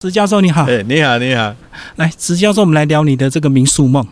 [0.00, 1.52] 石教授你好，哎，你好，你好，
[1.96, 4.06] 来，石教授，我们来聊你的这个民宿梦。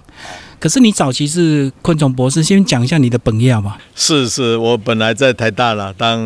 [0.59, 3.79] 可是你早期是昆虫博士，先讲一下你的本业吧。
[3.95, 6.19] 是是，我本来在台大了，当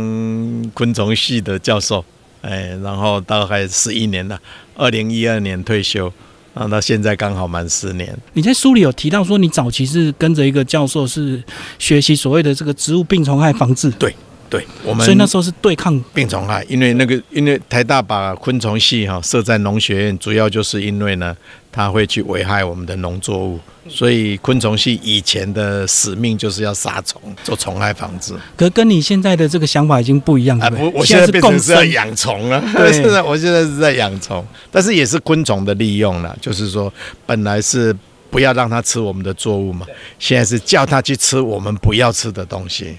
[0.73, 2.03] 昆虫系的教授，
[2.41, 4.41] 哎，然后大概十一年了，
[4.77, 6.11] 二零一二年退休，
[6.55, 8.17] 然后到现在刚好满十年。
[8.33, 11.45] 你在书里有提到说，你早期是跟着一个教授，是
[11.79, 13.91] 学习所谓的这个植物病虫害防治。
[13.91, 14.17] 对。
[14.51, 21.35] 对我们，所以那时候是对抗病虫害，因为那个因为台大把昆虫系哈设在农学院，主要就是因为呢，
[21.71, 28.35] 它会去危害我们的农作物，所以昆虫系以前的使命就是要杀虫，做虫害防治。
[28.57, 30.69] 可跟你现在的这个想法已经不一样了。
[30.73, 32.61] 不，我现在变成是要养虫 了。
[32.75, 36.93] 对现在 我现在是在养虫，但是也是昆虫的利用了，就是说
[37.25, 37.97] 本来是
[38.31, 39.87] 不要让它吃我们的作物嘛，
[40.19, 42.97] 现在是叫它去吃我们不要吃的东西。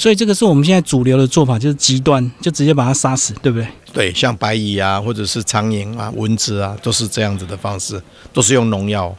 [0.00, 3.68] 所以这个是我们现在主流的做法，就是极端，就直接把它杀死，对不对？
[3.92, 9.14] 对，像白蚁啊，或者是苍蝇啊、蚊子啊，都是这样子的方式，都是用农药。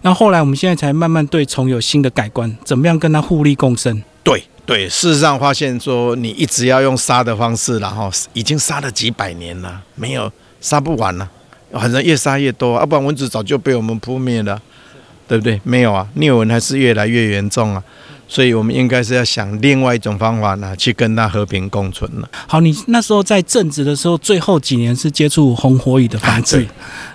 [0.00, 4.02] 那后来我们现在才慢慢对虫有新的改观，怎么样跟它互利共生？
[4.24, 11.28] 对对，事实上发现说，你一直要用杀的方式，然后已经杀了几百年了，没有杀不完了，
[11.72, 14.58] 反正越杀越多，要不然蚊子早就被我们扑灭了，
[15.28, 15.60] 对不对？
[15.62, 17.84] 没有啊，疟蚊还是越来越严重啊。
[18.28, 22.28] 所以，我们应该是要想另外一种方法呢，去跟它和平共存了。
[22.48, 26.66] 好，你那时候在正职的时候，最后几年是接触红火蚁的防治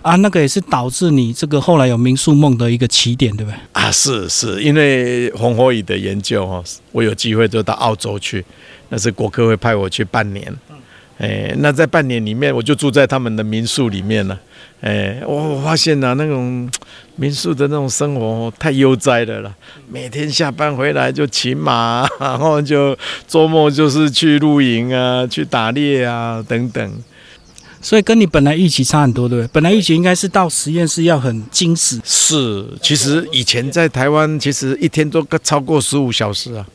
[0.02, 3.56] 啊，那个也是导致你这个后来有民宿梦的一个起点，对不对？
[3.74, 8.46] 啊，是是，因为红火蚁的研究哦，我有机会就到澳洲去，
[8.88, 10.54] 那是国科会派我去半年。
[11.18, 14.40] 哎，那在半年里面，我就住在他们的民宿里面了。
[14.82, 16.70] 哎，我发现呐，那种
[17.16, 19.56] 民宿的那种生活太悠哉的了。
[19.88, 26.92] 每天下班回来就骑马， 然后就周末就是去露营啊，去打猎啊等等。
[27.80, 29.50] 所以跟你本来预期差很多，对不对？
[29.54, 32.00] 本来预期应该是到实验室要很精实。
[32.04, 36.66] 是，其实以前在台湾，其实一天都超过十五小时啊。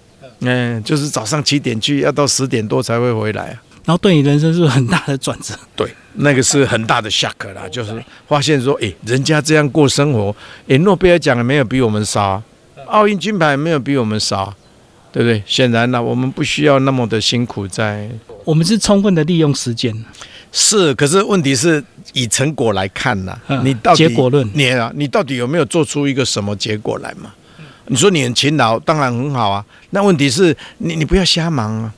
[0.40, 3.62] 嗯，就是早上七点去，要到十点多才会回来啊。
[3.84, 5.88] 然后对你人生是很大的转折，对，
[6.18, 10.34] 那个是很大的 shock 啦，就是发现说，哎，人家这样过生活，
[10.68, 12.42] 哎，诺贝尔奖也没有比我们少，
[12.86, 14.54] 奥运金牌没有比我们少，
[15.12, 15.42] 对不对？
[15.46, 18.08] 显然呢，我们不需要那么的辛苦，在
[18.44, 19.94] 我们是充分的利用时间，
[20.52, 21.82] 是，可是问题是
[22.12, 27.32] 以成果来看呢，你到底结果论，你啊，你到底有没有做出一个什么结果来嘛？
[27.88, 31.92] 你说你很勤劳，当然很好啊，那问题是你你不要瞎忙啊。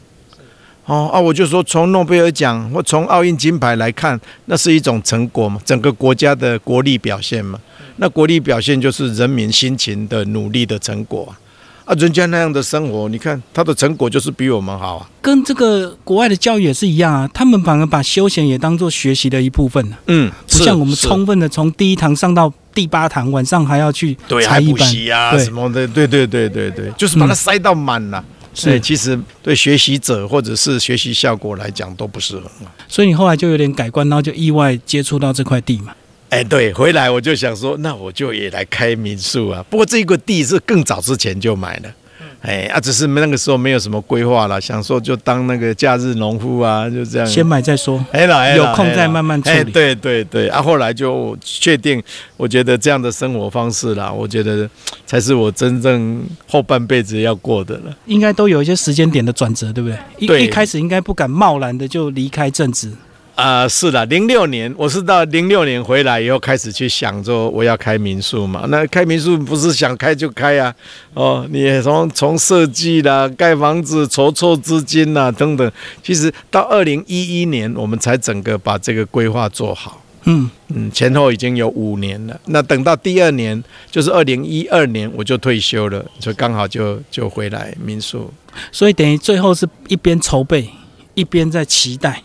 [0.89, 7.61] 哦啊，我就说从诺贝尔奖或从奥运金牌来看，那是一种成果嘛，整个国家的国力表现嘛。
[7.97, 11.37] 那国力表现就是人民辛勤的努力的成果啊。
[11.85, 15.11] 啊，人家那样的生活，你看他的成果就是比我们好啊。
[15.21, 19.97] 跟这个国外的教育也是一样啊，他们反而把休闲也当做学习的一部分呢。
[20.07, 28.25] 嗯，不像我们充分的从第一堂上到第八堂，晚上还要去对还补习啊什么的，对对对对对，就是把它塞到满了。
[28.61, 32.73] 所以其实对学习者或者是学习效果来讲都不是很好。
[32.89, 35.95] 所以你后来就有点改观，然后就意外接触到这块地嘛。
[36.31, 39.65] 哎，对，回来我就想说，那我就也来开民宿啊。
[39.71, 41.91] 不过这个地是更早之前就买了。
[42.43, 47.27] 哎啊，只是那个时候没有什么规划了，想说就当那个假日农夫啊，就这样。
[47.27, 49.73] 先买再说，哎啦，有空再慢慢处理。
[49.73, 52.01] 对对对，啊，后来就确定，
[52.37, 54.71] 我觉得这样的生活方式啦，我觉得
[55.05, 57.97] 才是我真正后半辈子要过的了。
[58.07, 60.41] 应该都有一些时间点的转折，对不对？
[60.41, 62.93] 一一开始应该不敢贸然的就离开正职。
[63.39, 68.65] 啊，是的，零六年我是到零六年回来以后开始去想说我要开民宿嘛。
[68.69, 70.75] 那开民宿不是想开就开啊，
[71.15, 75.71] 哦，你从从设计啦、盖房子、筹措资金啦等等，
[76.03, 80.03] 其实到二零一一年我们才整个把这个规划做好。
[80.25, 82.41] 嗯嗯，前后已经有五年了。
[82.47, 88.35] 那等到第二年，就是二零一二年我就退休了，就刚好就就回来民宿。
[88.73, 90.69] 所以等于最后是一边筹备，
[91.15, 92.21] 一边在期待。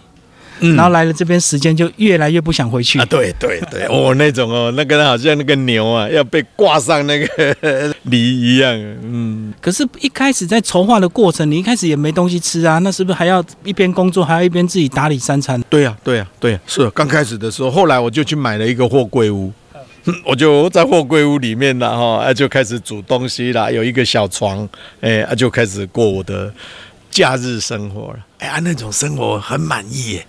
[0.59, 3.05] 然后来了这边，时间就越来越不想回去啊！
[3.05, 7.55] 对对对，哦，那种哦，那个好像那个牛啊，要被挂上那个
[8.03, 8.73] 犁一样。
[9.01, 15.61] 嗯，可是，一开始在筹划的过程，你一开始也没东西吃啊，那是不是还要一边工作，还要一边自己打理三餐？
[15.69, 19.51] 对呀，对呀，对，是刚开始的时候，后来我就去买了一个货柜屋，
[20.25, 24.67] 我就在货柜屋里面了哈，就开始煮东西啦，有一个小床，
[25.01, 26.53] 哎，就开始过我的。
[27.13, 30.19] 假日生活了，哎呀，那种生活很满意，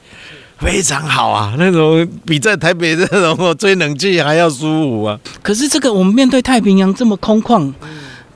[0.65, 5.21] 非常好啊，那种比在台北这种吹冷气还要舒服啊。
[5.43, 7.71] 可是这个我们面对太平洋这么空旷，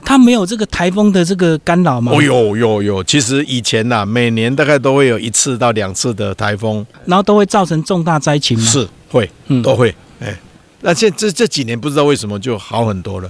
[0.05, 2.11] 它没有这个台风的这个干扰吗？
[2.15, 10.39] 哦，有有有，其实以前呐、每年大概都会有一次到两次的台风，然后都会造成重大灾情吗？，是会嗯都会，哎，
[10.81, 13.29] 那现这这几年不知道为什么就好很多了，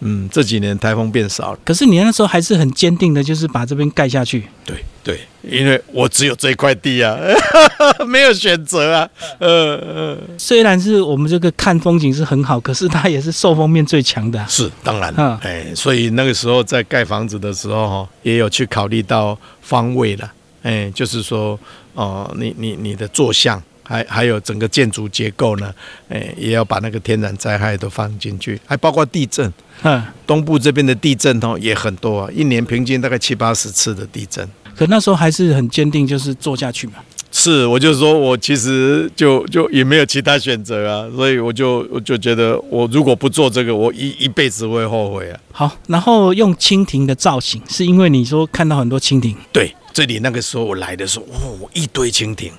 [0.00, 4.44] 嗯，这几年台风变少了，可是你那时候还是很坚定的，就是把这边盖下去。
[4.64, 7.18] 对对，因为我只有这块地啊，
[8.06, 9.08] 没有选择啊，
[9.38, 20.30] 呃呃，虽然是我们这个看风景是很好，可是它也是受风面最强的啊、是当然嗯，哎，所以那个时候在盖房子的时候哈，也有去考虑到方位了，
[20.62, 21.58] 哎，就是说，
[21.94, 25.72] 哦、你你你的坐向，还还有整个建筑结构呢，
[26.10, 29.50] 哎，也要把那个天然灾害都放进去，还包括地震。
[29.82, 34.46] 嗯，东部这边的地震哦也很多啊，一年平均大概七八十次的地震。
[34.76, 36.94] 可那时候还是很坚定，就是做下去嘛。
[37.30, 45.40] 是，我就说我其实就就也没有其他选择啊，所以我就我就觉得我如果不做这个，我一一辈子会后悔啊。
[45.52, 52.50] 好，然后用蜻蜓的造型，是因为你说看到很多蜻蜓，对，这里那个时候我来的时候，哦，一堆蜻蜓，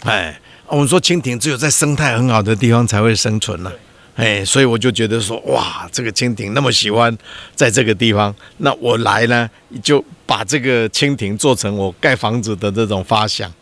[0.00, 3.70] 哎，我们说蜻蜓只有在生态很好的地方才会生存呢、
[4.16, 7.16] 哎，所以我就觉得说，哇，这个蜻蜓那么喜欢
[7.54, 9.48] 在这个地方，那我来呢，
[9.82, 13.52] 就把这个蜻蜓做成我盖房子的这种发想。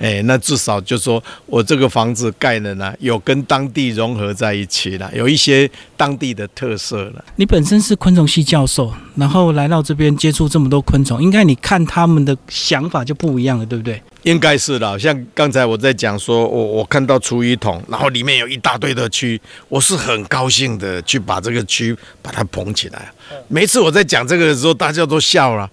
[0.00, 7.24] 哎，那至少就说我这个房子盖了呢，有跟当地融合在一起了，有一些当地的特色了。
[7.36, 14.02] 你本身是昆虫系教授，然后来到这边接触这么多昆虫，应该你看他们的想法就不一样了，对不对？
[14.24, 19.38] 应该是的，像刚才我在讲说，我我看到厨余桶，然后里面有一大堆的蛆，
[19.68, 23.12] 我是很高兴的去把这个蛆把它捧起来。
[23.48, 25.70] 每次我在讲这个的时候，大家都笑了，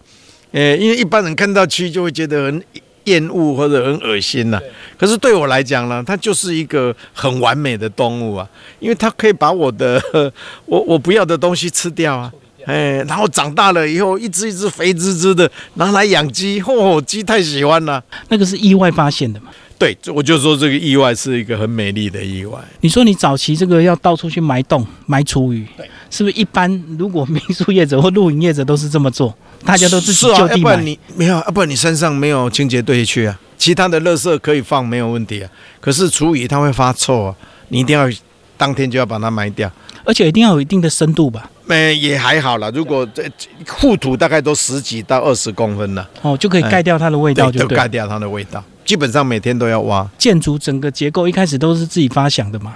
[0.51, 2.63] 呃，因为一般人看到蛆就会觉得很
[3.05, 4.59] 厌恶或者很恶心呐、
[4.97, 8.47] 可是对我来讲呢，它就是一个很完美的动物啊，
[8.79, 10.01] 因为它可以把我的
[10.65, 12.31] 我我不要的东西吃掉啊。
[12.65, 18.03] 哎，然后长大了以后，一只一只肥滋滋的拿来养鸡，嚯、鸡太喜欢了。
[18.29, 19.47] 那个是意外发现的嘛？
[19.79, 22.59] 对，我就说这个意外是一个很美丽的意外。
[22.81, 25.65] 你说你早期这个要到处去埋洞、埋厨余，
[26.11, 29.35] 是不是一般如果民宿业者或露营业者都是这么做，
[29.65, 30.57] 大家都自己就地埋？
[30.57, 35.49] 要不然你没有，要不然你身上没有清洁队去啊，其他的垃圾可以放没有问题啊。
[35.79, 37.35] 可是厨余它会发臭啊，
[37.69, 38.07] 你一定要
[38.55, 39.71] 当天就要把它埋掉。
[40.03, 41.49] 而且一定要有一定的深度吧？
[41.71, 43.23] 没也还好了，如果这
[43.65, 47.49] 护土大概都十几到二十公分了，哦，就可以盖掉它的味道。
[47.49, 48.61] 就盖掉它的味道。
[48.83, 50.05] 基本上每天都要挖。
[50.17, 52.75] 建筑整个结构一开始都是自己发想的嘛？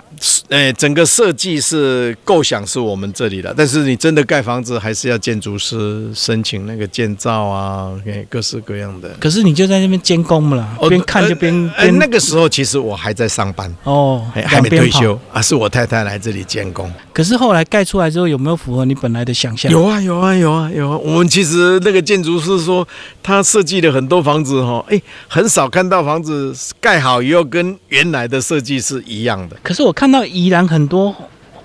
[0.49, 9.09] 呃，整个设计是构想是我们这里的，但是你真的盖房子还是要建筑师申请那个建造啊，给各式各样的。
[9.19, 14.89] 可是你就在那边监工嘛啦，哦边看就边呃，边那个时候其实我还在上班，哦哎，还没退。
[14.95, 16.89] 休啊，是我太太来这里监工。
[17.11, 19.69] 可是后来盖出来之后，有没有符合你本来的想象？
[19.69, 20.97] 有啊，有啊，有啊，有啊。
[20.97, 22.87] 我们其实那个建筑师说，
[23.21, 29.57] 他设计了很多房子哈，哎，很少看到房子盖好以后跟原来的设计是一样的。
[29.61, 31.15] 可是我看到宜兰很多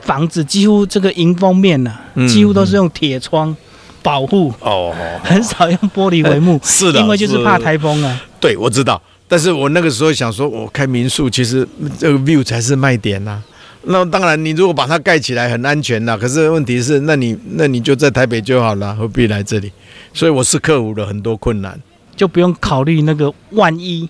[0.00, 3.54] 房子，几乎这个迎风面呐、嗯几乎都是用铁窗
[4.02, 8.20] 保护，哦，很少用玻璃帷幕，是的，因为就是怕台风啊。
[8.40, 9.00] 对，我知道。
[9.28, 11.66] 但是我那个时候想说，我开民宿，其实
[11.98, 13.40] 这个 view 才是卖点呐、
[13.84, 19.70] 那当然，你如果把它盖起来很安全呐、可是问题是，那你那你就在台北就好了，何必来这里？
[20.12, 21.81] 所以我是克服了很多困难。
[22.16, 24.08] 就不用考虑那个万一。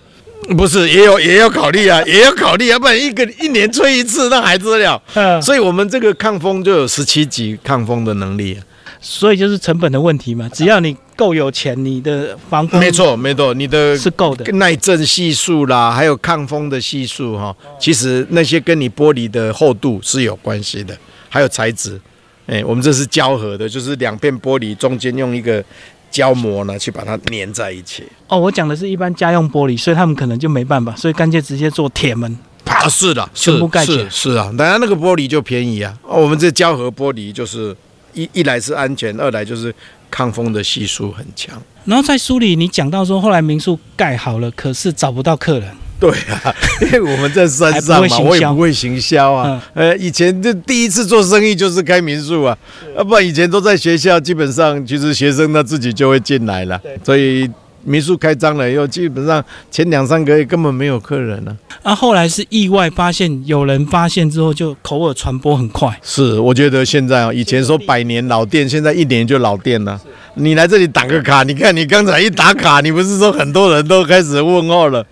[0.57, 5.01] 不是，也有也要考虑啊， 也要考虑，要不然一个一年吹一次，那还得了？
[5.13, 8.59] 嗯，所以我们这个抗风就有十七级抗风的能力、啊。
[8.99, 10.47] 所以就是成本的问题嘛。
[10.53, 14.45] 只要你够有钱，你的防风没错，没错，你的是够的。
[14.53, 20.95] 耐震系数啦，还有抗风的系数哈，其实那些跟你玻璃的厚度是有关系的，
[21.29, 21.99] 还有材质。
[22.45, 25.63] 哎，我们这是胶合的，就是两片玻璃中间用一个
[26.11, 28.03] 胶膜呢去把它粘在一起。
[28.27, 32.37] 哦，我讲的是一般家用玻璃，所以他们可能就没办法，所以干脆直接做铁门。
[32.65, 35.97] 啊，是的，全部盖起来是是啊，当然那个玻璃就便宜啊。
[36.03, 37.75] 哦，我们这胶合玻璃就是
[38.13, 39.73] 一一来是安全，二来就是
[40.09, 41.61] 抗风的系数很强。
[41.85, 45.75] 然后在书里你讲到说，后来民宿盖好了，可是找不到客人。
[46.01, 49.61] 对啊， 因为我们在山上嘛，我也不会行销啊。
[49.75, 52.57] 呃，以前就第一次做生意就是开民宿啊，
[52.97, 57.47] 要不然以前都在学校，基本上其实学生他自己就会进来了，所以
[57.83, 65.95] 民宿开张了以后，基本上前两三个月根本没有客人了、啊，后来是意外发现，有人发现之后就口耳传播很快。
[66.01, 70.01] 是，我觉得现在啊，以前说百年老店，现在一年就老店了。
[70.35, 75.05] 你来这里打个卡，你看你刚才一打卡，你不是说很多人都开始问候了？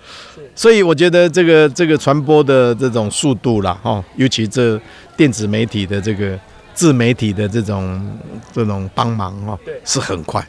[0.59, 4.77] 所以我觉得这个这个传播的这种速度啦，哈，尤其这
[5.15, 6.37] 电子媒体的这个
[6.73, 8.19] 自媒体的这种
[8.51, 10.45] 这种帮忙哦，是很快。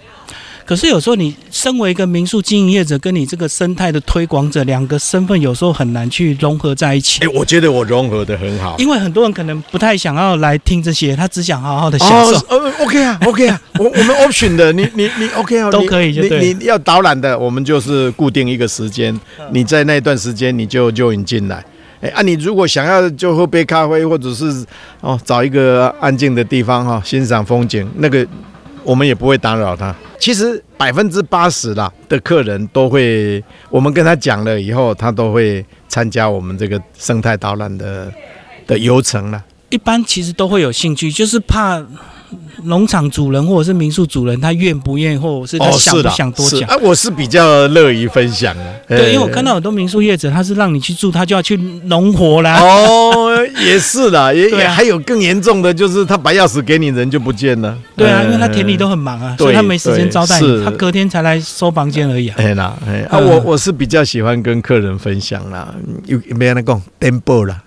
[0.71, 7.29] 可是有时候你身为一个民宿经营业者，跟你这个生态的推广者，两个身份有时候很难去融合在一起哎、。
[7.35, 8.77] 我觉得我融合的很好。
[8.79, 12.37] 因为很多人可能不太想要来听这些，他只想好好的享受。
[12.43, 19.19] 哦，呃，OK 啊，OK 啊，我我们 option 的，你你你 OK 啊，都可以你你要导览的，我们就是固定一个时间，
[19.50, 21.65] 你在那段时间你就就引进来。
[22.00, 24.65] 哎啊，你如果想要就喝杯咖啡，或者是
[25.00, 28.25] 哦找一个安静的地方哈、欣赏风景，那个
[28.85, 29.95] 我们也不会打扰他。
[30.19, 38.13] 其实百分之八十啦的客人都会，我们跟他讲了以后，他都会参加我们这个生态导览的
[38.67, 39.43] 的游程了。
[39.71, 41.81] 一般其实都会有兴趣，就是怕
[42.65, 46.59] 农场主人或者是民宿主人他愿不愿意，或者是他哦，想不，想多讲。
[46.59, 48.65] 是啊，我是比较乐于分享的。
[48.89, 52.61] 对，因为我呃看到很多民宿业者，他是让你去住，他就要去农活啦。
[52.61, 57.77] 哦，也是的，也啊也还有更严重的，就是他把钥匙给你，人就不见了。
[57.97, 62.37] 对啊，呃因为他田里都很忙啊，所以他没时间招待你，他隔天才来收房间而已啊。
[62.39, 65.75] 哎啦，哎啊，嗯我我是比较喜欢跟客人分享啦，
[66.07, 67.63] 有没人讲 demo 啦，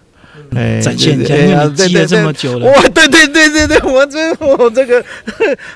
[0.55, 1.33] 哎展现一下，
[1.75, 2.65] 对因为这么久了。
[2.65, 5.03] 哇，对对对对对，我这我这个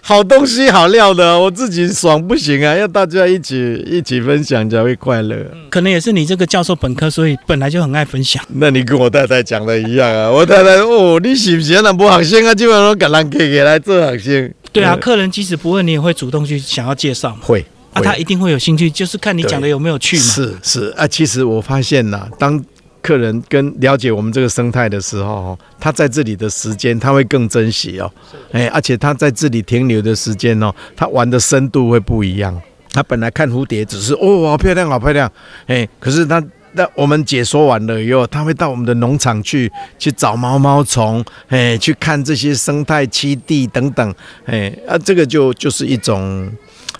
[0.02, 5.36] 好东西好料的，我自己爽不行啊，要大家一起一起分享才会快乐。
[5.70, 8.44] 可能也是你这个教授本科，所以本来就很爱分享。
[8.50, 12.54] 那你跟我太太讲的一样啊， 我太太哦，你是不是那不学生啊？
[12.56, 14.54] 基本上给人给给来做学生。
[14.72, 17.36] 对啊，呃客人即使不问，你也会主动去想要介绍。
[17.42, 20.24] 会，啊，他一定会有兴趣，就是看你讲的有没有趣嘛。
[20.24, 22.64] 是是啊，其实我发现呐、当
[23.02, 28.12] 客人跟了解我们这个生态的时候，哦，他在这里的时间他会更珍惜哦，
[28.52, 32.62] 哎，而且他在这里停留的时间哦，他玩的深度会不一样。
[32.92, 35.32] 他本来看蝴蝶只是哦，好漂亮，好漂亮，
[35.68, 36.44] 哎，可是他。
[36.74, 44.14] 那我们解说完了以后，他会到我们的农场去去找毛毛虫，哎，去看这些生态栖地等等，
[44.46, 46.52] 哎啊，这个就就是一种，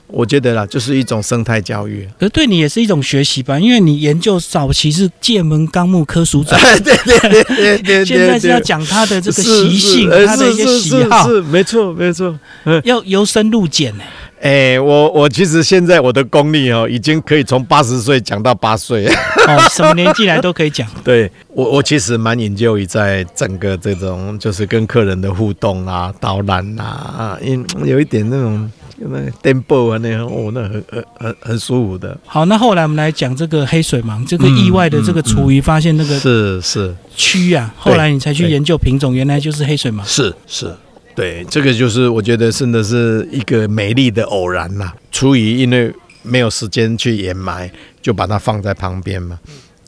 [0.08, 2.08] 我觉得啦，就是一种生态教育。
[2.18, 12.40] 可是对你也是一种学习吧，因为你研究早期是剑门纲目科属种， 对对对对对，现在是要讲他的这个是习性，是呃他的一些喜好，是是没错没错。
[12.84, 14.04] 要由深入简呢。
[14.42, 19.08] 哎，我我其实现在我的功力哦，已经可以从八十岁讲到八岁。
[19.08, 20.88] 哦，什么年纪来都可以讲。
[21.04, 32.16] 对我我其实蛮研究于在整个这种就是跟客人的互动啊、导览啊啊，因有一点那种那个 tempo 啊那样，哦，那很很很很舒服的。
[32.26, 40.04] 好，那后来我们来讲这个黑水虻，这个嗯意外的这个厨余发现那个是是蛆啊，后来你才去研究品种，原来就是黑水虻。
[40.06, 40.76] 是是，
[41.18, 47.68] 对，这个就是我觉得真的是一个美丽的偶然呐、厨余因为没有时间去掩埋，
[48.04, 49.40] 就把它放在旁边嘛。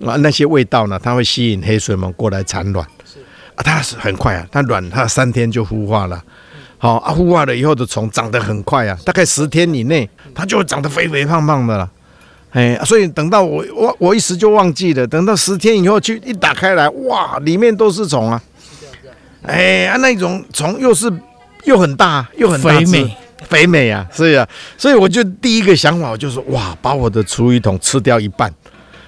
[0.04, 2.84] 啊，那些味道呢，它会吸引黑水虻过来产卵。
[3.54, 6.20] 啊，它是很快啊，它卵它三天就孵化了。
[6.80, 11.88] 好、啊，孵化了以后的虫长得很快啊，大概十天以内，它就会长得肥肥胖胖的了。
[12.54, 18.42] 哎，所以等到我我我一时就忘记了，等到十天以后去一打开来，哇，里面都是虫啊！
[19.44, 21.12] 哎啊，那种虫又是
[21.64, 23.18] 又很大又很大肥美，
[23.48, 28.54] 肥美啊，是啊，所以我就第一个想法我就说，哇，把我的厨余桶吃掉一半，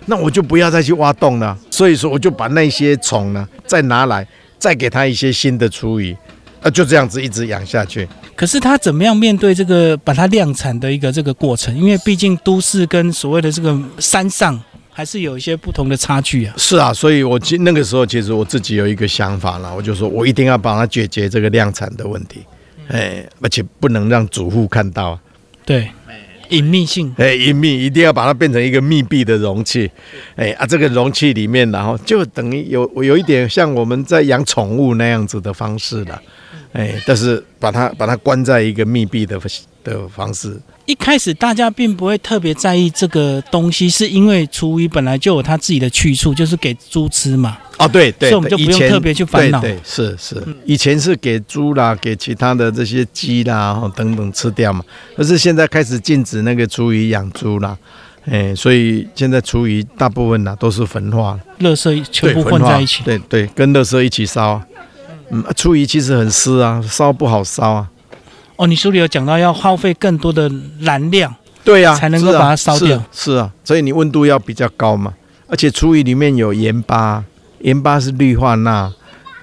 [0.05, 1.57] 那我就不要再去挖洞了。
[1.69, 4.25] 所以说，我就把那些虫呢再拿来，
[4.57, 6.15] 再给它一些新的厨余，
[6.61, 8.07] 啊，就这样子一直养下去。
[8.35, 11.77] 可是他怎么样面对这个把它量产的一个这个过程？
[11.77, 14.59] 因为毕竟都市跟所谓的这个山上
[14.91, 16.53] 还是有一些不同的差距啊。
[16.57, 22.41] 是啊，所以我其那个时候其实我自己有一个想法了，我就说我一定要帮他解决这个量产的问题，
[22.88, 25.19] 哎，而且不能让主妇看到啊。
[25.65, 25.89] 对，
[26.50, 27.13] 隐秘性。
[27.17, 29.89] 哎，隐秘一定要把它变成一个密闭的容器，
[30.36, 36.21] 哎啊，这个容器里面，然后就等于有有一点像我们在养宠物那样子的方式了，
[36.74, 39.39] 哎，但是把它把它关在一个密闭的
[39.83, 40.60] 的方式，
[40.91, 47.57] 一开始大家并不会特别在意这个东西，是因为厨余本来就有它自己的去处，就是给猪吃嘛。
[47.77, 54.83] 哦，对对，所以我们就不用特别去烦恼对对，是是，以前是给猪啦，给其他的这些鸡啦，哦等等吃掉嘛。
[55.15, 57.77] 可是现在开始禁止那个厨余养猪啦，
[58.25, 63.01] 哎，所以现在厨余大部分呐都是焚化，垃圾全部混在一起。
[63.05, 64.67] 对对，跟垃圾一起烧啊。
[65.29, 67.88] 嗯，啊厨余其实很湿啊，烧不好烧啊。
[68.61, 70.47] 哦，你书里有讲到要耗费更多的
[70.81, 73.31] 燃料，对呀、啊才能够把它烧掉是。
[73.31, 75.11] 是啊，所以你温度要比较高嘛，
[75.47, 77.23] 而且厨余里面有盐巴，
[77.61, 78.93] 盐巴是氯化钠，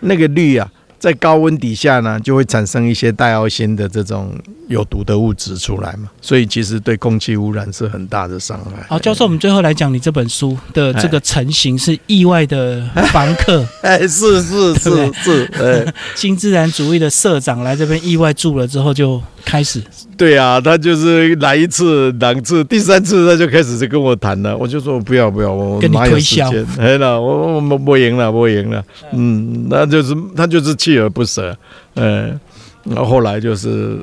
[0.02, 4.32] 那个氯啊，在高温底下呢，就会产生一些带奥辛的这种
[4.68, 8.84] 有毒的物质出来嘛，所以其实对空气污染是很大的伤害。
[8.88, 19.82] 好，教授，我们最后来讲你这本书的这个成型是意外的房客， 哎，是是是是，哎， 新自然主义的社长来这边意外住了之后就开始，
[20.14, 31.56] 对啊，他就是来一次两次，第三次他就开始就跟我谈了，我就说不要不要，我跟你推销，哎了，我我我不赢了，不赢了，嗯，那就是他就是锲而不舍，
[31.94, 32.38] 嗯，
[32.84, 33.98] 然后后来就是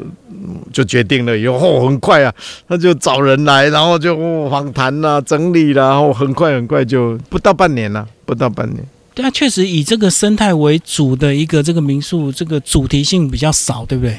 [0.73, 2.33] 就决定了以后，很快啊，
[2.67, 8.83] 他就找人来，然后就访谈啦、整理啦，然后很快很快就不到半年了，不到半年。
[9.13, 14.17] 对啊，确实以这个生态为主的一个这个民宿，这个主题性比较少，对不对？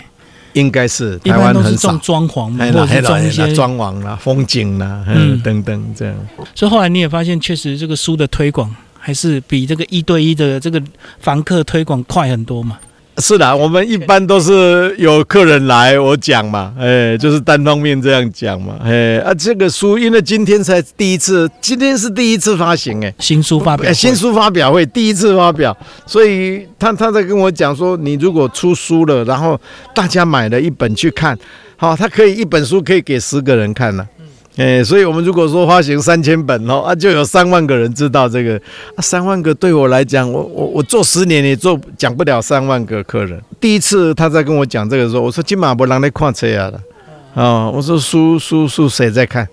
[0.57, 6.15] 应该是台湾很少装潢，或者装一些装潢啦、风景啦，嗯，等等这样。
[6.55, 10.83] 所以后来你也发现，确实这个书的推广还是比这个一对一的这个
[11.21, 12.79] 房客推广快很多嘛。
[13.19, 29.59] 是的，我们一般都是有客人来我讲嘛，哎，就是单方面这样讲嘛，哎啊，这个书因为今天才第一次，今天是第一次发行，哎，新书发表，新书发表会第一次发表，所以他他在跟我讲说，你如果出书了，然后
[29.95, 31.37] 大家买了一本去看，
[31.77, 34.07] 好，他可以一本书可以给十个人看了。
[34.57, 38.57] 哎，所以我们如果说发行三千本哦，啊，就有三万个人知道这个，
[38.95, 43.39] 啊，三万个对我来讲，我我我做十年也做讲不了三万个客人。
[43.61, 46.81] 第一次他在跟我讲这个时候，我说金马不让你看车啊了，
[47.35, 49.47] 啊，我说书书书谁在看？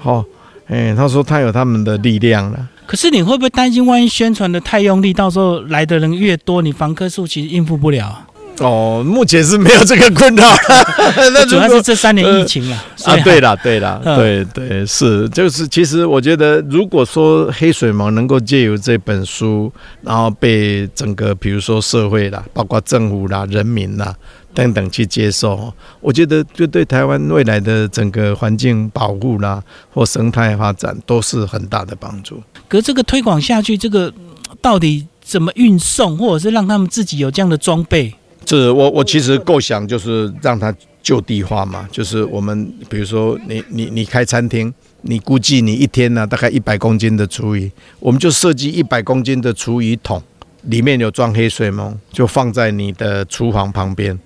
[0.00, 0.24] 好，
[0.66, 2.68] 哎，他说他有他们的力量了。
[2.84, 8.26] 可是你会不会担心，万一宣传的太用力，到时候来的人越多，你房客数其实应付不了？
[8.60, 10.44] 哦，目前是没有这个困扰，
[11.32, 13.16] 那主要是这三年疫情啊啊。
[13.18, 19.72] 对了，对了，对对是，就是其实我觉得，如果说黑水虻能够借由这本书，
[20.02, 24.14] 然后被整个比如说社会啦，包括政府啦、人民啦
[24.54, 29.62] 等等去接受，我觉得就对台湾未来的整个环境保护啦
[29.92, 32.42] 或生态发展都是很大的帮助。
[32.68, 34.12] 可这个推广下去，这个
[34.60, 38.14] 到底怎么运送，或者是让他们自己有这样的装备？
[38.56, 50.22] 是我我其实构想就是让它就地化嘛，就是我们比如说你你你开餐厅，你估计你一天呢大概一百公斤的厨余，我们就设计一百公斤的厨余桶，
[50.62, 54.18] 里面有装黑水虻，就放在你的厨房旁边，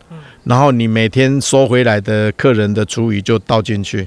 [0.44, 4.06] 然后你每天收回来的客人的厨余就倒进去，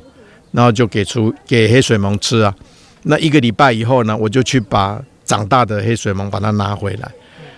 [0.51, 2.55] 然后就给出给黑水虻吃啊，
[3.03, 7.11] 那一个礼拜以后呢，我就去把长大的黑水虻把它拿回来。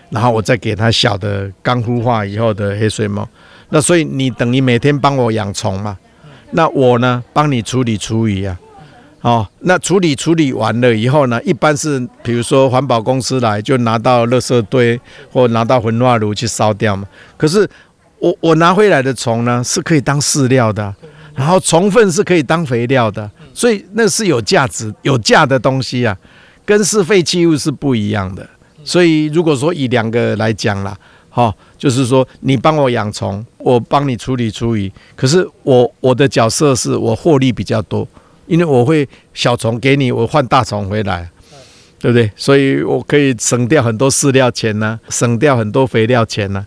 [0.09, 3.27] 然后我再给它小的刚孵化以后的黑水虻，
[3.69, 5.97] 那所以你等于每天帮我养虫嘛，
[6.51, 8.57] 那我呢帮你处理厨余啊，
[9.21, 14.99] 哦，那处理处理完了以后呢，一般是比如说环保公司来就拿到垃圾堆
[15.31, 17.05] 或拿到焚化炉去烧掉嘛。
[17.35, 17.69] 可是
[18.19, 20.95] 我我拿回来的虫呢是可以当饲料的，
[21.35, 26.17] 然后虫粪是可以当肥料的，所以那是有价值有价的东西啊，
[26.65, 28.47] 跟是废弃物是不一样的。
[28.87, 30.97] 所以，如果说以两个来讲啦，
[31.29, 38.07] 哈，就是说你帮我养虫，我帮你处理厨余，可是我我的角色是我获利比较多，
[38.45, 41.29] 因为我会小虫给你，我换大虫回来，
[41.99, 42.31] 对不对？
[42.35, 46.65] 所以我可以省掉很多饲料钱呢，省掉很多肥料钱呢。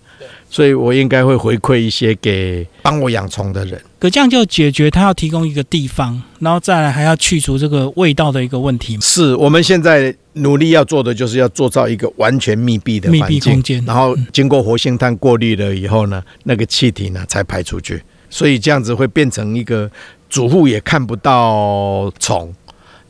[0.52, 3.80] 所以我应该会回馈一些给帮我养虫的人。
[4.00, 8.98] 可这样就解决他要提供一个地方，然后再来还要去除这个味道的一个问题。
[9.00, 18.02] 是我们现在努力要做的，就是要做造一个完全密闭的密闭空间，然后经过活性炭过滤了以后呢，那个气体呢才排出去。
[18.28, 19.88] 所以这样子会变成一个
[20.28, 22.52] 主户也看不到虫。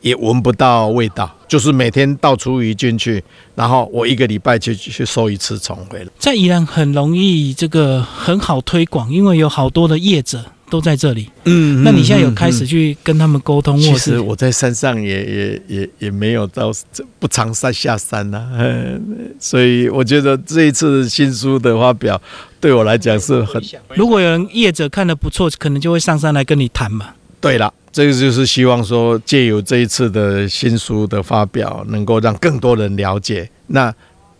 [0.01, 3.23] 也闻不到味道，就是每天倒厨余进去，
[3.55, 6.09] 然后我一个礼拜去去收一次虫回来。
[6.17, 11.29] 在宜兰很容易这个很好推广，因为有好多的业者都在这里。
[11.45, 13.77] 嗯，那你现在有开始去跟他们沟通？
[13.79, 16.71] 其实我在山上也也也也没有到
[17.19, 18.43] 不常山下山呐，
[19.39, 22.19] 所以我觉得这一次新书的发表
[22.59, 23.61] 对我来讲是很。
[23.95, 27.09] 如果有人业者看的不错，可能就会上山来跟你谈嘛。
[27.39, 27.71] 对了。
[27.91, 33.49] 这个就是希望说，借由这一次的新书的发表，能够让更多人了解。
[33.67, 33.93] 那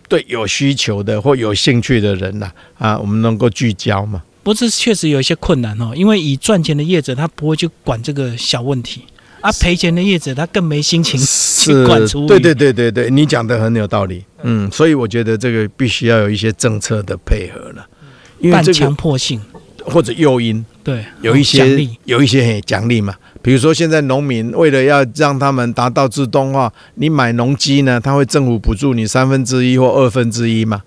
[0.08, 4.24] 对有需求的或有兴趣的人呐，啊，我们能够聚焦嘛？
[4.44, 5.92] 不是，确实有一些困难哦。
[5.96, 9.04] 因为以赚钱的业者，他不会去管这个小问题
[9.42, 12.26] 啊；赔钱的业者，他更没心情去 管出。
[12.26, 14.24] 对对对对对，你讲的很有道理。
[14.44, 17.88] 嗯，所以我觉得这个必须要有一些政策的配合了，
[18.52, 19.40] 半强迫性
[19.86, 20.66] 或者诱因。
[20.84, 23.14] 对，有一些有一些奖励嘛。
[23.42, 30.82] 比如说，现在农民为了要让他们达到自动化，你买农机呢，他会政府补助你三分之一或二分之一嘛。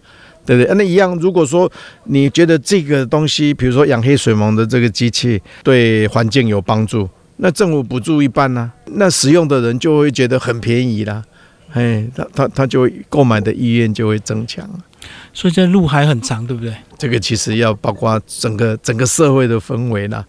[0.46, 0.74] 对不对？
[0.74, 1.72] 那一样，如果说
[2.04, 11.24] 你觉得这个东西，比如说养黑水虻的这个机器对环境有帮助，那政府补助一半呢，那使用的人就会觉得很便宜啦，
[11.72, 14.68] 哎，他他他就会购买的意愿就会增强。
[15.32, 16.74] 所以这路还很长，对不对？
[16.98, 20.22] 这个其实要包括整个整个社会的氛围啦，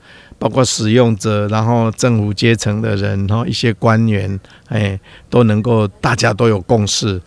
[0.45, 7.19] 包括使用者，然后政府阶层的人，然后一些官员，哎，都能够大家都有共识。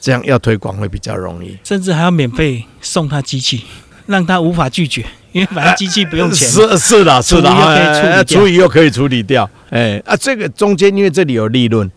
[0.00, 3.64] 这样要推广会比较容易，甚至还要免费送他机器，
[4.06, 6.48] 让他无法拒绝，因为反正机器不用钱。
[6.48, 9.48] 是是的，是的，厨余又可以处理掉。
[9.68, 11.90] 哎啊，这个中间因为这里有利润，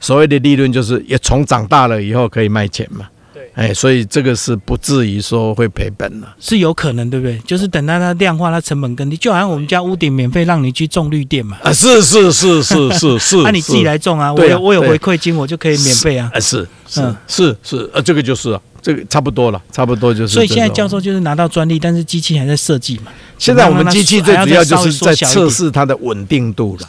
[0.00, 3.08] 所谓的利润就是也从长大了以后可以卖钱嘛。
[3.54, 7.38] 哎，所以这个是不至于说会赔本了，是有可能，对不对？
[7.40, 11.58] 就是等到它量化，它成本更低，就好像我们家屋顶免费让你去种绿电嘛。
[11.62, 16.30] 啊，是是是是是是，那 你自己来种啊，我有我有回馈金，我就可以免费啊。
[16.32, 20.34] 啊，是是是是，呃，这个就是啊，这个差不多了，差不多就是。
[20.34, 23.12] 所以现在教授就是拿到专利，但是机器还在设计嘛。
[23.36, 26.88] 现在我们机器最主要就是在测试它的稳定度了。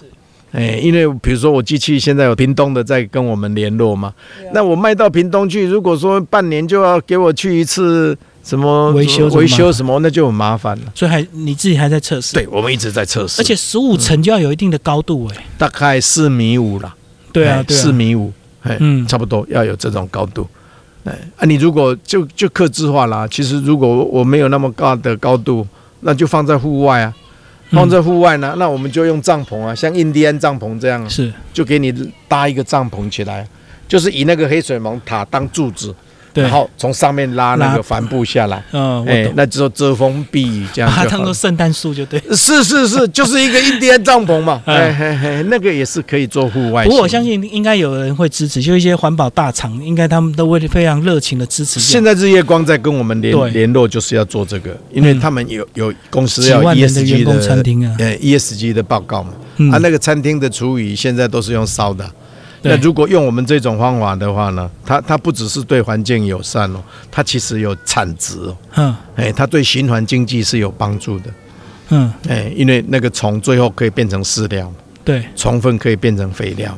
[0.52, 4.14] 哎，因为比如说我机器现在有屏东的在跟我们联络嘛，
[4.54, 10.92] 那我卖到屏东去，如果说半年就要给我去一次什么维修维修什么，那就很麻烦了。
[10.94, 12.34] 所以还你自己还在测试？
[12.34, 13.42] 对，我们一直在测试。
[13.42, 16.94] 而且十五层就要有一定的高度哎，大概四米五了。
[17.32, 18.34] 对啊，四米五，
[18.64, 20.46] 哎，嗯，差不多要有这种高度。
[21.06, 25.66] 哎，啊，你如果就就克制化啦，其实如果我没有那么高的高度，
[26.02, 27.14] 那就放在户外啊。
[27.72, 31.92] 放在户外呢，那我们就用帐篷啊，像印第安帐篷这样，是就给你
[32.28, 33.48] 搭一个帐篷起来，
[33.88, 35.96] 就是以那个黑水虻塔当柱子。
[36.34, 42.22] 然后从上面拉那个帆布下来，嗯，哎，那之后遮风避雨这样，把它当做圣诞树就对。
[42.32, 46.86] 是是是，就是一个印第安帐篷嘛，哎嘿嘿，那个也是可以做户外。
[46.86, 51.80] 不过我相信应该有人会支持，就一些环保大厂，应该他们都会非常热情的支持。
[51.80, 59.34] 现在日月光在跟我们联联络，就是要做这个，因为他们有有公司要 ESG 的餐厅啊，呃 ESG 的报告嘛，
[59.72, 62.10] 啊那个餐厅的厨余现在都是用烧的。
[62.64, 64.70] 那如果用我们这种方法的话呢？
[64.86, 68.58] 它它不只是对环境友善哦，它其实有产值哦。
[68.76, 71.26] 嗯，哎，它对循环经济是有帮助的。
[71.90, 74.72] 嗯，哎，因为那个虫最后可以变成饲料，
[75.04, 76.78] 对，虫粪可以变成肥料，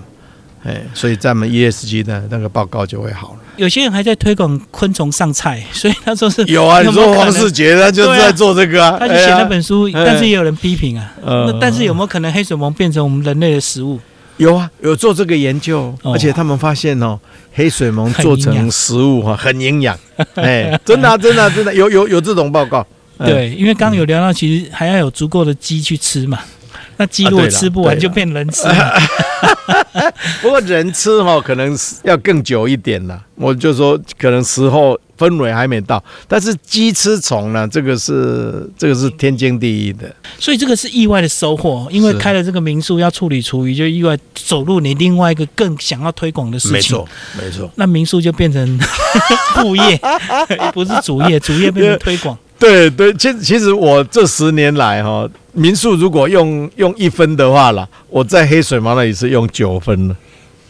[0.64, 3.40] 哎，所以在我们 ESG 的那个报告就会好了。
[3.58, 6.82] 有些人还在推广昆虫上菜， 所以他说是有啊。
[6.82, 11.14] 你说黄世杰他就在做这个啊，他就写那本书，但是也有人批评啊。
[11.24, 14.00] 那但是有没有可能黑水虻变成我们人类的食物？
[14.38, 17.20] 有啊，有做这个研究，而且他们发现哦，
[17.54, 19.98] 黑水虻做成食物哈， 很营养。
[20.36, 22.86] 哎，真的，真的，真的有有有这种报告。
[23.20, 26.40] 对，因为刚刚有聊到，其实还要有足够的鸡去吃嘛。
[26.98, 29.00] 那鸡如果吃不完，就变人吃了。
[30.42, 33.22] 不过人吃哈，可能要更久一点了。
[33.36, 35.00] 我就说，可能时候。
[35.16, 41.88] 氛围还没到，但是鸡吃虫呢，这个是这个是天经地义的，所以这个是意外的收获。
[41.92, 46.74] 因为开了这个民宿要处理厨余，就意外走入你另外一个更想要推广的事情。
[46.74, 47.08] 没错，
[47.40, 47.72] 没错。
[47.76, 48.80] 那民宿就变成
[49.54, 50.02] 副业，
[50.74, 52.36] 不是主业，主业变成推广。
[52.60, 60.16] 对对，其其实我这十年来哈，民宿如果用用一分的话了，我在黑水毛那里是用九分了。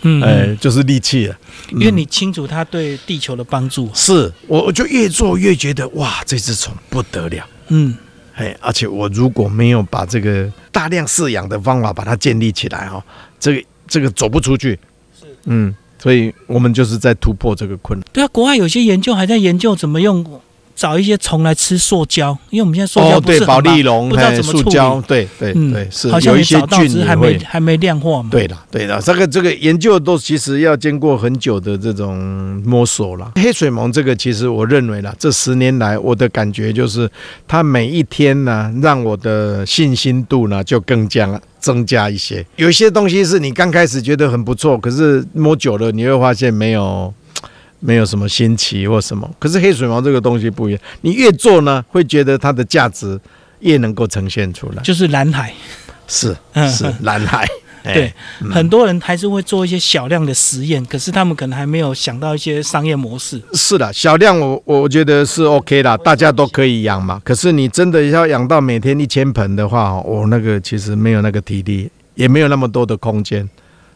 [0.06, 1.38] 嗯，哎，就是力气了，
[1.72, 3.90] 因为你清楚它对地球的帮助。
[3.94, 7.46] 是，我我就越做越觉得哇，这只虫不得了。
[7.70, 7.96] 嗯，
[8.36, 13.02] 哎，而且我如果没有把这个大量饲养的方法把它建立起来哈，
[13.40, 14.78] 这个这个走不出去。
[15.18, 18.06] 是，嗯，所以我们就是在突破这个困难。
[18.12, 20.26] 对啊，国外有些研究还在研究怎么用。
[20.76, 25.04] 找一些虫来吃塑胶，因为我们现在塑胶不是保利龙，不知道怎么处理。
[25.08, 28.30] 对对对，是有一些菌还没还没量化嘛。
[28.32, 32.18] 对的对的，这个这个研究都其实要经过很久的这种
[32.66, 33.32] 摸索了。
[33.36, 37.10] 黑水虻这个其实我认为啦，这十年来我的感觉就是，
[37.48, 42.46] 它每一天呢，让我的信心度呢就更加增加一些。
[42.56, 47.14] 有一些东西是你刚开始觉得很不错，可是摸久了你会发现没有。
[47.86, 53.20] 没有什么新奇或什么，可是黑水毛这个东西不一样，你越做呢，会觉得它的价值
[53.60, 54.82] 越能够呈现出来。
[54.82, 55.54] 就是蓝海，
[56.08, 56.34] 是
[56.72, 57.46] 是蓝海。
[57.84, 58.14] 对，
[58.50, 63.42] 很多人还是会做一些小量的实验，可是他们可能还没有想到一些商业模式。
[63.52, 67.22] 是的，小量我我觉得是 OK 的，大家都可以养嘛。
[67.26, 73.50] 可是你真的要养到每天一千盆的话，我那个其实没有那个体力，也没有那么多的空间。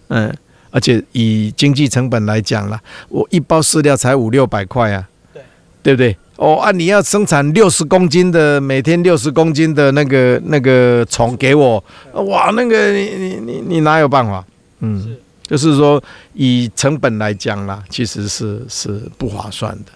[0.09, 0.35] 嗯。
[0.71, 5.41] 而且以经济成本来讲啦，我一包饲料才五六百块啊，对
[5.81, 6.17] 对不对？
[6.37, 14.45] 哦啊，你要生产六十公斤的，每天六十公斤的那个那个虫给我，哇，那个你你你你哪有办法？
[14.81, 15.99] 嗯，就是说
[16.33, 19.91] 以成本来讲啦，其实是是不划算的。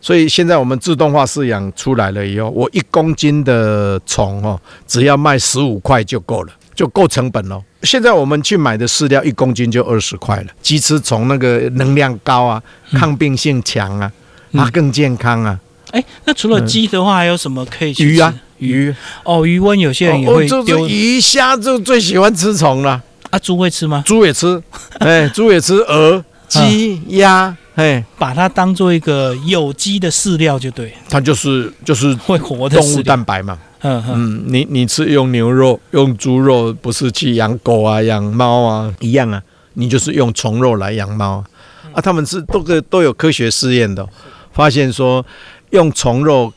[0.00, 7.62] 所以现在我们自动化饲养出来了以后，我一公斤的虫哦，只要卖十五块就够了，就够成本了。
[7.84, 10.46] 现在我们去买的饲料一公斤就二十块了。
[10.62, 14.10] 鸡吃虫那个能量高啊，抗病性强啊，
[14.52, 15.58] 它更健康啊。
[15.90, 18.34] 哎，那除了鸡的话，还有什么可以去鱼啊？
[18.58, 20.88] 鱼哦，鱼温有些人也会丢。
[20.88, 23.00] 鱼虾就最喜欢吃虫了。
[23.30, 24.02] 啊，猪会吃吗？
[24.06, 24.62] 猪也吃，
[24.98, 30.92] 哎，猪也吃鹅、鸡、鸭，哎，把它当做一个有机的饲料就对。
[31.08, 33.58] 它就是就是会活的动物蛋白嘛。
[33.84, 39.42] 嗯嗯，你你吃用牛肉、用猪肉，不是去养狗啊、养猫啊一样啊？
[39.74, 41.44] 你就是用虫肉来养猫
[41.92, 42.00] 啊？
[42.00, 44.08] 他们是都个都有科学试验的，
[44.52, 45.24] 发现说
[45.70, 46.52] 用虫肉。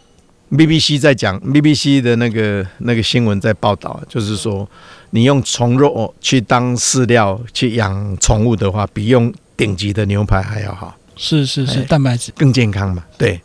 [0.50, 4.66] BBC 在讲 BBC 的那个那个新闻在报道，就是说
[5.10, 10.96] 你用虫肉去当饲料去养宠物的话，比用顶级的牛排还要好。
[11.18, 13.04] 是是是，蛋白质更健康嘛？
[13.18, 13.42] 对，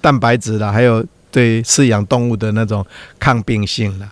[0.00, 2.84] 蛋白质啦，还有对饲养动物的那种
[3.18, 4.08] 抗病性了。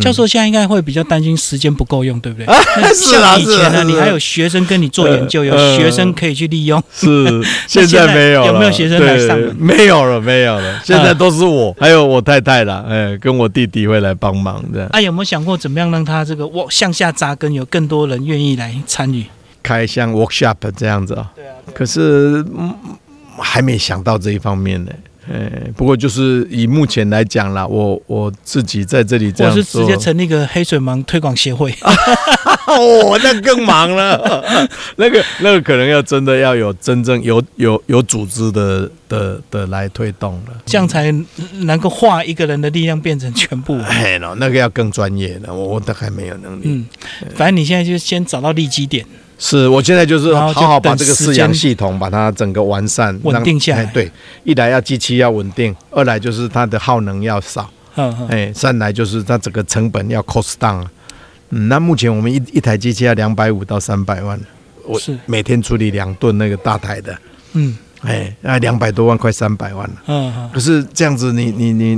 [0.00, 2.46] 教授现在应该会比较担心时间不够用，对不对？
[2.92, 6.82] 是啊，以前呢，你还有学生跟你做研究，有学生可以去利用。
[6.92, 9.38] 是， 现在没有有没有学生来上？
[9.56, 10.82] 没有了，没有了。
[10.84, 14.88] 现在都是我，还有我太太啦，哎，跟我弟弟会来帮忙的。
[14.90, 19.24] 啊，有没有想过怎么样让他这个往向下扎根，有更多人愿意来参与？
[19.62, 21.30] 开箱 workshop 这样子啊？
[21.36, 21.54] 对啊。
[21.72, 22.44] 可是
[23.38, 24.90] 还没想到这一方面呢。
[25.32, 31.74] 哎，不过就是以目前来讲啦，我我自己在这里这样我是直接成立个黑水盲推广协会。
[32.66, 34.44] 哦，那更忙了。
[34.96, 41.12] 那个那个可能要真的要有真正有有有组织的的的来推动了，这样才
[41.60, 43.78] 能够化一个人的力量变成全部。
[43.80, 46.64] 哎，那个要更专业的，我我都还没有能力。
[46.66, 46.86] 嗯，
[47.34, 49.04] 反正你现在就先找到利基点。
[49.38, 53.84] 是我现在就是好好把这个饲养系统把它整个完善稳定下来。
[53.86, 54.10] 对，
[54.44, 57.70] 一来要机器要稳定，二来就是它的耗能要少，
[58.28, 60.86] 哎，三来就是它整个成本要 cost down。
[61.50, 64.40] 嗯，那目前我们一一台机器要两百五到三百万，
[64.84, 67.18] 我是每天处理两吨那个大台的，
[67.52, 67.76] 嗯。
[68.06, 69.96] 哎，那两百多万，快三百万了。
[70.06, 71.94] 嗯，可是这样子，你你你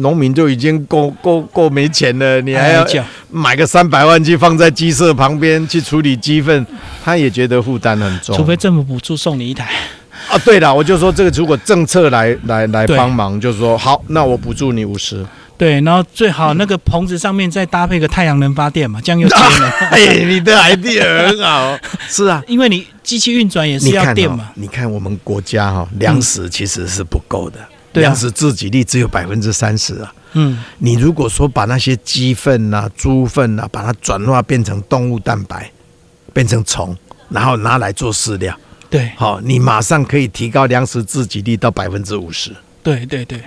[0.00, 2.86] 农民就已经够够够没钱了，你还要
[3.30, 6.66] 买个三百万去放在鸡舍旁边去处理鸡粪，
[7.04, 8.36] 他也觉得负担很重。
[8.36, 9.70] 除非政府补助送你一台。
[10.28, 15.24] 啊，对了，我就说这个，如果政策来来来帮忙，就是说好，那我补助你五十。
[15.60, 19.70] 对，然后最好那个棚子上面再搭配个太阳能发电嘛，这样又节能。
[19.92, 21.78] 哎，你的 idea 很好。
[22.08, 24.50] 是啊，因为你机器运转也是要电嘛。
[24.54, 27.58] 你看我们国家哈，粮食其实是不够的，
[27.92, 30.10] 粮食自给率只有百分之三十啊。
[30.32, 35.70] 嗯，你如果说把那些鸡粪呐、猪粪呐，把它转化变成动物蛋白，
[36.32, 36.96] 变成虫，
[37.28, 42.50] 然后拿来做饲料，对，好，你马上可以提高粮食自给率到百分之五十。
[42.82, 43.42] 对对对。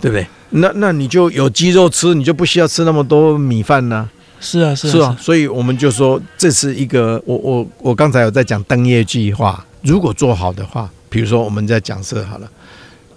[0.00, 0.26] 对不对？
[0.50, 4.08] 那那你就有鸡肉吃，你就不需要吃那么多米饭呢。
[4.40, 5.16] 是啊，是是啊。
[5.20, 12.48] 所以我们就说，这是一个我我我刚才有在讲登业计划，如果做好的话，比如说我们在讲设好了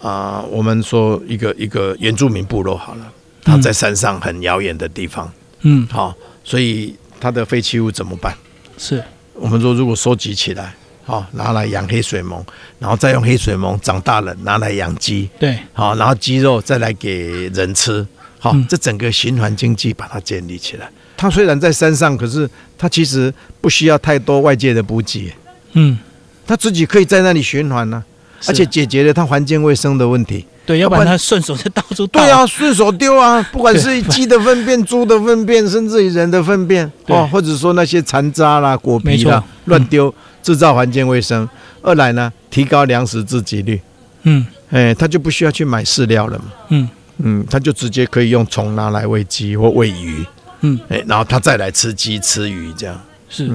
[0.02, 3.12] 啊，我们说一个一个原住民部落好了，
[3.44, 8.36] 他在山上很遥远的地方，嗯，好，所以他的废弃物怎么办？
[8.78, 9.04] 是
[9.36, 10.76] 我们说如果收集起来。
[11.12, 12.42] 好，拿来养黑水虻，
[12.80, 15.30] 然后再用黑水虻长大了拿来养鸡。
[15.38, 18.08] 对，好，然后鸡肉再来给人吃。
[18.40, 20.90] 好，这整个循环经济把它建立起来。
[21.18, 25.34] 它虽然在山上，可是它其实不需要太多外界的补给。
[25.74, 26.00] 嗯，
[26.48, 28.02] 它自己可以在那里循环呢，
[28.48, 30.46] 而且解决了它环境卫生的问题。
[30.66, 40.14] 对，要不然它顺手就到处对啊，顺手丢啊，不管是鸡的粪便、 猪的粪便，甚至于人的粪便哦，或者说那些残渣啦、果皮啦，乱丢。
[40.42, 41.48] 制造环境卫生，
[41.82, 43.80] 二来呢，提高粮食自给率。
[44.24, 46.46] 嗯，哎，他就不需要去买饲料了嘛。
[46.70, 46.90] 嗯
[47.24, 50.26] 嗯，他就直接可以用虫拿来喂鸡或喂鱼。
[50.62, 53.00] 嗯，哎，然后他再来吃鸡吃鱼，这样
[53.30, 53.50] 是，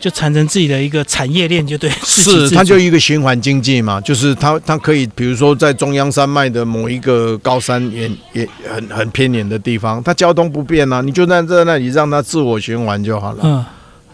[0.00, 1.90] 就产生自己的一个产业链，就对。
[2.02, 13.40] 是，它就一个循环经济嘛，就是它它可以，比如说在中央山脉的某一个高山也也很很偏远的地方，它交通不便啊，你就在在那里让它自我循环就好了。
[13.44, 13.64] 嗯，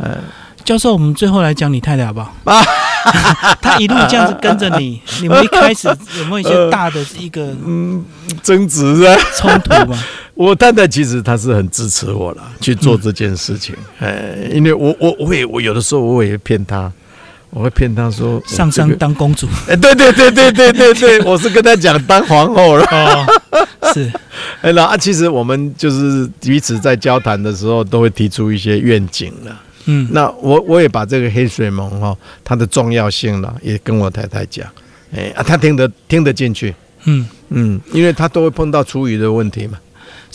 [0.02, 0.18] 哎。
[0.66, 2.34] 教授，我们最后来讲你太太好不好？
[2.44, 2.60] 啊，
[3.62, 5.86] 他一路这样子跟着你， 你们一开始
[6.18, 8.04] 有没有一些大的一个嗯
[8.42, 9.96] 争执啊冲突吗？
[10.34, 16.90] 我太太其实她是很支持我了去做这件事情，哎，因为我我我也我有的时候我也骗她，
[17.50, 22.84] 我会骗她说上山当公主，哎，对对对对对对对，我是跟她讲当皇后了，
[23.94, 24.12] 是，
[24.62, 29.56] 哎，那啊，其实我们就是彼此在交谈的时候都会提出一些愿景了。
[29.86, 34.66] 嗯，那我我也把这个黑水虻哈，它的重要性了，也跟我太太讲，
[35.14, 39.78] 哎啊，她听得听得进去，嗯，嗯，因为他都会碰到厨余的问题嘛。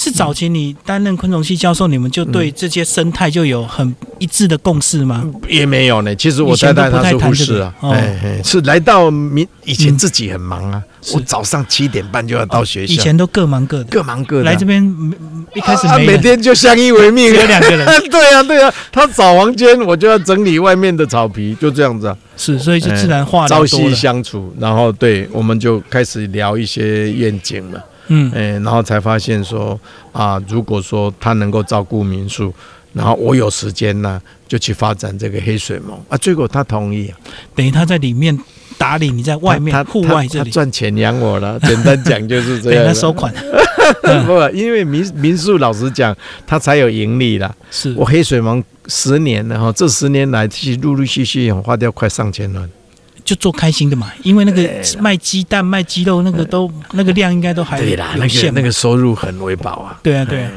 [0.03, 5.23] 是早期你担任昆虫系教授，你们就对这些生态就有很一致的共识吗？
[5.47, 10.81] 也没有呢，其实我以前太太她是护士啊，哦哎哎，是来到明以前自己很忙啊，
[11.13, 14.49] 我早上七点半就要到学校，以前都各忙各的，各忙各的。
[14.49, 23.93] 啊，来这边嗯一开始每天就相依为命只有两个人， 对啊，对啊，他扫房间，我就要整理外面的草皮，就这样子啊，是，所以就自然化朝夕。
[23.93, 27.83] 相处，然后对，我们就开始聊一些愿景了，
[28.13, 29.79] 嗯，哎，然后才发现说
[30.11, 32.53] 啊，如果说他能够照顾民宿，
[32.91, 37.17] 然后我有时间呢，就去发展这个黑水虻啊，结果他同意啊，
[37.55, 38.37] 等于他在里面
[38.77, 42.87] 打理，你在外面他户外这里，赚钱养我了，简单讲就是这等样。
[42.87, 43.33] 他收款
[44.25, 46.13] 不，因为民民宿老实讲，
[46.45, 47.55] 他才有盈利啦。
[47.71, 52.69] 是我黑水虻十年了哈，这十年来其实陆陆续续花掉快上千万。
[53.23, 60.51] 就做开心的嘛，因为那个卖鸡蛋、卖鸡肉那个都那个量应该都还对啦，那个那个收入很微薄啊，对啊对啊，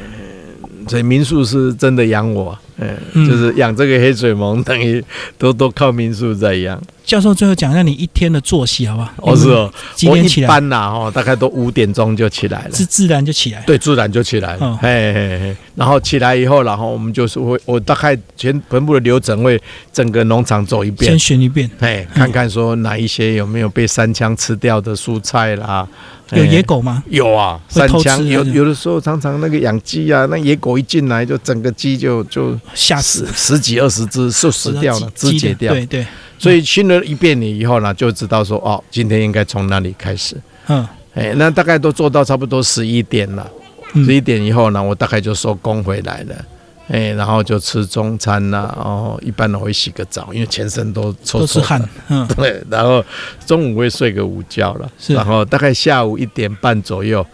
[0.87, 5.03] 所以民宿是真的养我，嗯，嗯就是养这个黑水虻，等于
[5.37, 6.81] 都都靠民宿在养。
[7.05, 9.11] 教授最后讲一下你一天的作息好不好？
[9.17, 10.47] 哦，是哦，几点起来？
[10.47, 12.71] 般呐，哈，大概都五点钟就起来了。
[12.73, 13.61] 是自然就起来。
[13.61, 15.55] 对，自然就起来了哦，嘿嘿嘿。
[15.75, 19.61] 然后起来以后，然后我们就是会，我大概全全部的流程会
[19.93, 25.87] 整个农场走一遍先，选一遍，哎，看看说哪一些有没有被山枪吃掉的蔬菜啦。
[26.31, 27.03] 有哎野狗吗？
[27.09, 35.71] 有啊，三枪有有的时候常常那个养鸡啊，那野狗一进来就整个鸡就就吓死十，几二十只就死掉了，肢解掉。
[35.73, 36.07] 对对，
[36.39, 40.35] 所以训了一遍你以后呢，就知道说哦，今天应该从哪里开始。
[40.67, 43.49] 嗯哎，那大概都做到差不多十一点了。
[43.93, 46.35] 十嗯一点以后呢，我大概就收工回来了。
[46.87, 52.27] 哎，然后就吃中餐啦、然后一般我会洗个澡，因为全身都臭臭都是汗，嗯。
[52.37, 53.03] 对，然后
[53.45, 55.13] 中午会睡个午觉了，是。
[55.13, 57.25] 然后大概下午一点半左右，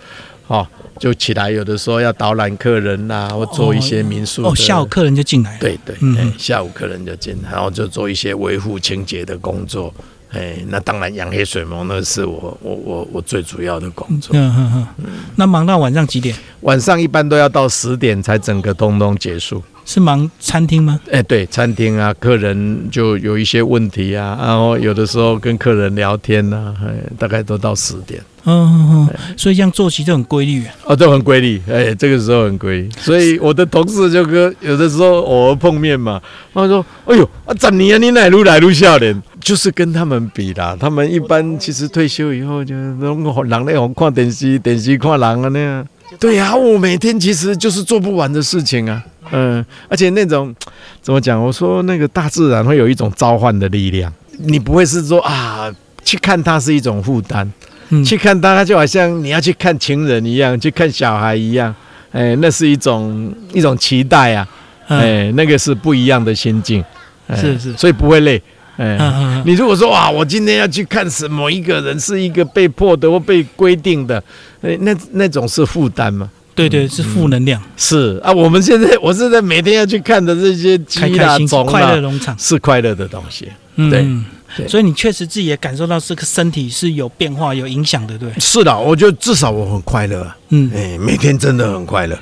[0.48, 0.66] 哦，
[0.98, 6.18] 就起来，有的时候要导览客人呐、或做一些民宿的哦，下午客人就进来了，对对，嗯。
[6.18, 9.94] 哎，下午客人就进来，然后就做一些维护清洁的工作。
[10.32, 14.36] 哎，那当然养黑水虻那是我我我我最主要的工作。
[14.36, 16.36] 嗯嗯嗯，那忙到晚上几点？
[16.62, 19.62] 晚上一般都要到十点才整个通通结束。
[19.92, 20.98] 是忙餐厅吗？
[21.12, 28.22] 哎，对，餐厅啊，客人就有一些问题啊，然后有的时候跟客人聊天呐、哎，大概都到十点。
[28.44, 30.64] 嗯所以这样作息就很规律。
[30.86, 36.22] 哦，都很规律，哎，这个时候很规律，所以我的同事就跟有的时候偶尔碰面嘛，
[36.54, 45.86] 他说：“哎呦，啊，怎你啊，你哪路来路笑脸？”就是跟他们比啦，他们一般其实退休以后就人那种看电视，电视看人啊那样。
[46.20, 50.54] 对呀、我每天其实就是做不完的事情啊，嗯，而且那种
[51.02, 51.42] 怎么讲？
[51.42, 57.50] 我说那个大自然会有一种召唤的力量，你不会是说啊，去看它是一种负担。
[57.90, 61.74] 嗯，去看它，就好像你要去看情人一样，去看小孩一样，
[62.12, 64.48] 哎，那是一种一种期待啊，
[64.88, 65.00] 嗯。
[65.00, 66.84] 哎，那个是不一样的心境，
[67.28, 67.74] 哎是是。
[67.78, 68.42] 所以不会累，
[68.82, 69.42] 哎。
[69.46, 74.22] 你如果说哇，我今天要去看什么一个人是一个被迫的或被规定的，
[74.62, 76.30] 哎，那那种是负担吗？
[76.54, 82.38] 对对，是负能量，是啊，我们现在 我是在每天要去看的这些鸡啦、开开心心，虫快乐，农场。
[82.38, 83.46] 是快乐的东西。
[83.78, 84.26] 对嗯嗯
[84.58, 88.30] 对所以你确实自己也感受到这个身体是有变化、有影响的，对？
[88.38, 92.20] 是的，我觉得至少我很快乐啊，嗯哎，每天真的很快乐。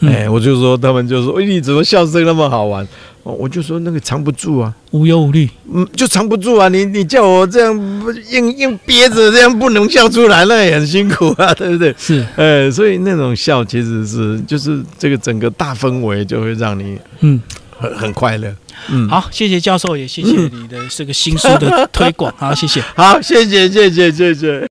[0.00, 2.86] 嗯哎、我就说他们就说，哎，你怎么笑声那么好玩？
[3.28, 5.46] 哦，我就说那个藏不住啊，无忧无虑。
[5.70, 6.66] 嗯，就藏不住啊。
[6.70, 11.94] 你你叫我这样不硬硬憋着，这样不能笑出来，那也很辛苦啊， 对不对？
[11.98, 17.38] 是，呃，所以那种笑其实是就是这个整个大氛围就会让你嗯，
[17.78, 18.50] 很很快乐。
[18.90, 22.80] 嗯，好，谢谢教授，也谢谢你的这个新书的推广，好，谢谢。
[22.96, 24.66] 好，谢谢谢谢谢谢。